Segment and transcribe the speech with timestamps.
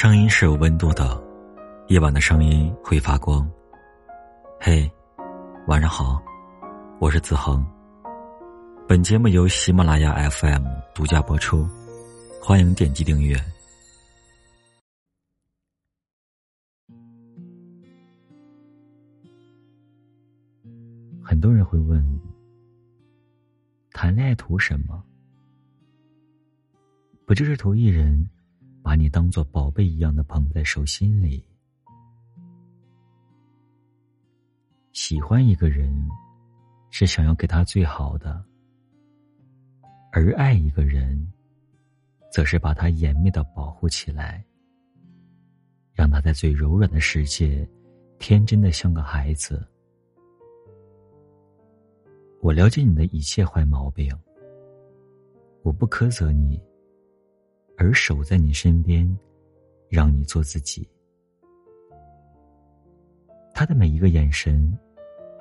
[0.00, 1.20] 声音是有温度的，
[1.88, 3.44] 夜晚的声音会发光。
[4.60, 4.88] 嘿，
[5.66, 6.22] 晚上好，
[7.00, 7.66] 我是子恒。
[8.86, 10.64] 本节目由喜马拉雅 FM
[10.94, 11.68] 独家播出，
[12.40, 13.36] 欢迎点击订阅。
[21.20, 22.00] 很多人会问：
[23.90, 25.02] 谈恋爱图什么？
[27.26, 28.24] 不就是图一人？
[28.82, 31.44] 把你当做宝贝一样的捧在手心里，
[34.92, 36.08] 喜欢一个人，
[36.90, 38.42] 是想要给他最好的；
[40.10, 41.30] 而爱一个人，
[42.32, 44.44] 则是把他严密的保护起来，
[45.92, 47.68] 让他在最柔软的世界，
[48.18, 49.66] 天真的像个孩子。
[52.40, 54.16] 我了解你的一切坏毛病，
[55.62, 56.60] 我不苛责你。
[57.78, 59.08] 而守在你身边，
[59.88, 60.86] 让你做自己。
[63.54, 64.76] 他的每一个眼神，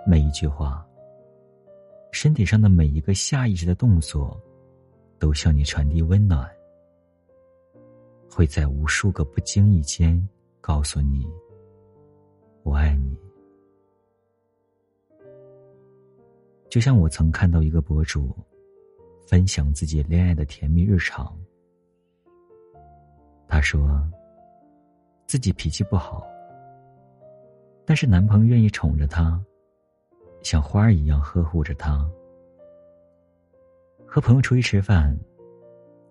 [0.06, 0.88] 每一句话，
[2.12, 4.40] 身体上的每一个下意识的动作，
[5.18, 6.48] 都向你传递温暖，
[8.30, 10.30] 会在无数个不经意间
[10.62, 11.28] 告诉你
[12.62, 13.18] ：“我爱你。”
[16.70, 18.36] 就像我曾看到一个博主，
[19.26, 21.36] 分享自己恋爱的甜蜜日常。
[23.48, 24.02] 她说
[25.26, 26.28] ：“自己脾气不好，
[27.86, 29.42] 但是男朋友愿意宠着她，
[30.44, 32.08] 像花儿一样呵护着她。
[34.06, 35.18] 和朋友出去吃饭，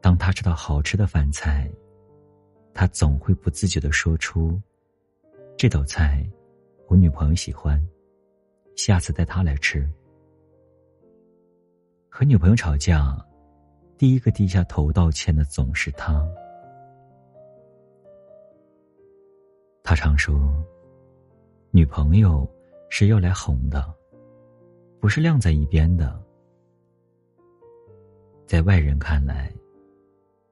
[0.01, 1.71] 当他吃到好吃的饭菜，
[2.73, 4.61] 他总会不自觉的说出
[5.57, 6.27] ：‘这道菜
[6.89, 7.83] 我女朋友喜欢，
[8.77, 9.89] 下次带她来吃。’
[12.09, 13.17] 和女朋友吵架，
[13.99, 16.27] 第一个低下头道歉的总是他。”
[19.97, 20.39] 常说
[21.73, 22.49] ：“女朋友
[22.91, 23.93] 是要来哄的，
[25.01, 26.23] 不是晾在一边的。”
[28.47, 29.53] 在外人看来，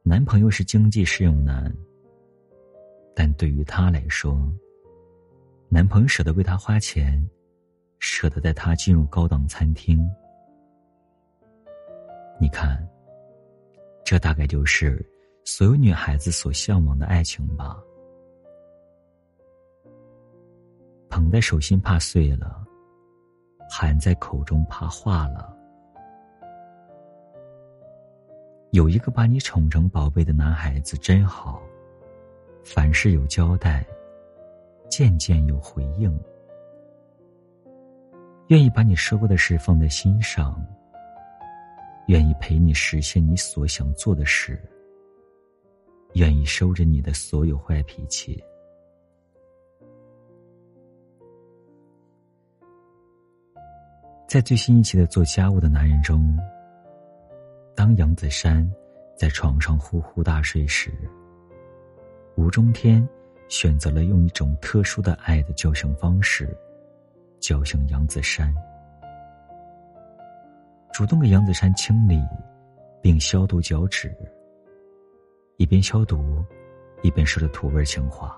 [0.02, 1.72] 男朋友是经济适用男，
[3.14, 4.36] 但对于他来说，
[5.68, 7.24] 男朋友舍得为他花钱，
[8.00, 10.04] 舍得带他进入高档餐厅。
[12.40, 12.84] 你看，
[14.04, 15.04] 这大概就是
[15.44, 17.80] 所有女孩子所向往的爱情吧。
[21.14, 22.60] 捧在手心怕碎了，
[23.70, 25.56] 含在口中怕化了。
[28.72, 31.62] 有一个把你宠成宝贝的男孩子真好，
[32.64, 33.86] 凡事有交代，
[34.90, 36.12] 件件有回应，
[38.48, 40.60] 愿意把你说过的事放在心上，
[42.08, 44.60] 愿意陪你实现你所想做的事，
[46.14, 48.42] 愿意收着你的所有坏脾气。
[54.34, 56.36] 在最新一期的《做家务的男人》中，
[57.72, 58.68] 当杨子姗
[59.16, 60.92] 在床上呼呼大睡时，
[62.34, 63.08] 吴中天
[63.48, 66.52] 选择了用一种特殊的爱的叫醒方式，
[67.38, 68.52] 叫醒杨子姗，
[70.92, 72.20] 主动给杨子姗清理
[73.00, 74.12] 并消毒脚趾，
[75.58, 76.44] 一边消毒，
[77.02, 78.36] 一边说着土味情话，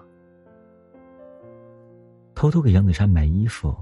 [2.35, 3.75] 偷偷给杨子姗买衣服。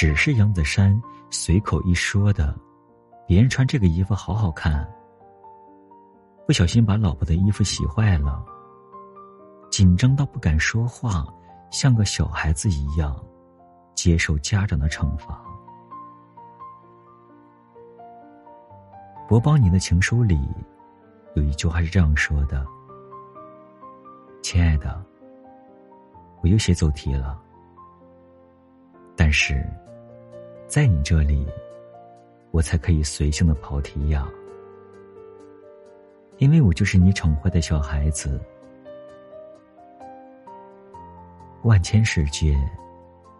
[0.00, 2.56] 只是杨子姗随口一说的，
[3.26, 4.88] 别人穿这个衣服好好看。
[6.46, 8.40] 不小心把老婆的衣服洗坏了，
[9.72, 11.26] 紧张到不敢说话，
[11.72, 13.12] 像个小孩子一样，
[13.92, 15.44] 接受家长的惩罚。
[19.28, 20.38] 博邦尼的情书里，
[21.34, 22.64] 有一句话是这样说的
[24.44, 25.04] ：“亲爱的，
[26.40, 27.36] 我又写走题了，
[29.16, 29.68] 但是。”
[30.68, 31.46] 在你这里，
[32.50, 34.28] 我才可以随性的跑题呀，
[36.36, 38.38] 因为我就是你宠坏的小孩子。
[41.62, 42.54] 万千世界，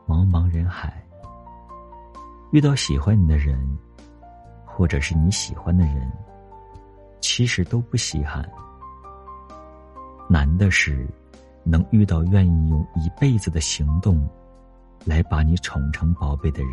[0.06, 1.06] 茫茫人海，
[2.50, 3.58] 遇到喜欢你的人，
[4.64, 6.10] 或者是你喜欢的人，
[7.20, 8.50] 其实都不稀罕。
[10.30, 11.06] 难的是，
[11.62, 14.26] 能遇到愿意用一辈子的行动，
[15.04, 16.72] 来把你宠成宝贝的人。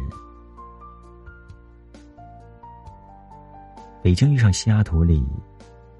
[4.05, 5.25] 北京遇上西雅图里，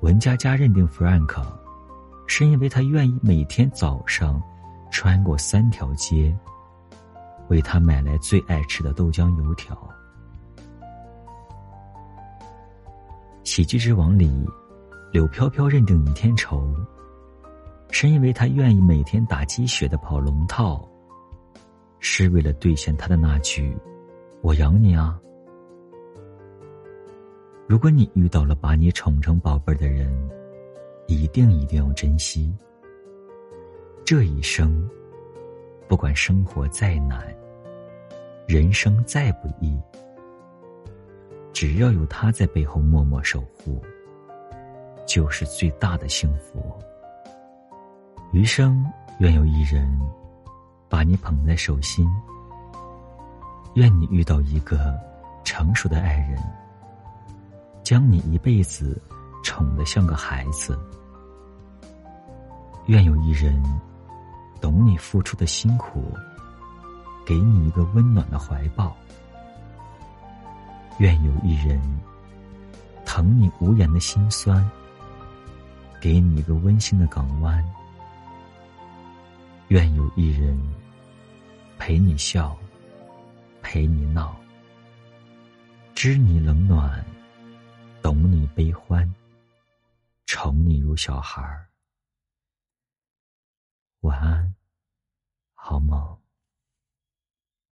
[0.02, 1.44] 文佳佳认定 Frank，
[2.28, 4.40] 是因为他愿意每天早上
[4.92, 6.32] 穿过三条街，
[7.48, 9.76] 为他买来最爱吃的豆浆油条。
[13.44, 14.32] 喜剧之王里，
[15.12, 16.72] 柳飘飘认定尹天仇，
[17.90, 20.88] 是因为他愿意每天打鸡血的跑龙套，
[21.98, 23.76] 是为了兑现他的那句
[24.44, 25.20] “我养你啊”。
[27.68, 30.14] 如果你遇到了把你宠成宝贝儿的人，
[31.08, 32.56] 一定一定要珍惜。
[34.06, 34.88] 这一生，
[35.88, 37.26] 不管生活再难，
[38.48, 39.82] 人生再不易，
[41.54, 43.84] 只要有他在背后默默守护，
[45.08, 46.72] 就是最大的幸福。
[48.32, 48.86] 余生，
[49.18, 50.00] 愿有一人
[50.88, 52.08] 把你捧在手心。
[53.74, 54.94] 愿你遇到一个
[55.44, 56.38] 成熟的爱人，
[57.86, 59.00] 将你一辈子
[59.44, 60.76] 宠得像个孩子。
[62.88, 63.64] 愿有一人
[64.60, 66.12] 懂你付出的辛苦，
[67.24, 68.98] 给你一个温暖的怀抱。
[70.98, 71.80] 愿有一人
[73.06, 74.68] 疼你无言的心酸，
[76.02, 77.64] 给你一个温馨的港湾。
[79.68, 80.60] 愿有一人
[81.78, 82.58] 陪你笑，
[83.62, 84.36] 陪你闹，
[85.94, 87.06] 知你冷暖，
[88.26, 89.14] 你悲欢，
[90.26, 91.70] 宠你如小孩儿。
[94.02, 94.56] 晚安，
[95.54, 96.25] 好梦。